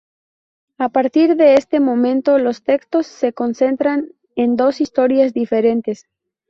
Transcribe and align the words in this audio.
A 0.79 0.89
partir 0.89 1.35
de 1.35 1.53
este 1.53 1.79
momento, 1.79 2.39
los 2.39 2.63
textos 2.63 3.05
se 3.05 3.33
concentran 3.33 4.09
en 4.35 4.55
dos 4.55 4.81
historias 4.81 5.31
diferentes. 5.31 6.07